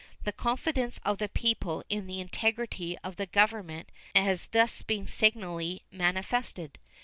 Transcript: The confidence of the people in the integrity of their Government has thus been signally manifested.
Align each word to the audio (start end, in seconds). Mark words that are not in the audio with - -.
The 0.23 0.31
confidence 0.31 0.99
of 1.05 1.19
the 1.19 1.29
people 1.29 1.83
in 1.87 2.07
the 2.07 2.19
integrity 2.19 2.97
of 3.03 3.17
their 3.17 3.27
Government 3.27 3.91
has 4.15 4.47
thus 4.47 4.81
been 4.81 5.05
signally 5.05 5.83
manifested. 5.91 6.79